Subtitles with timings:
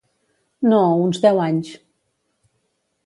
[0.71, 1.71] No, uns deu anys.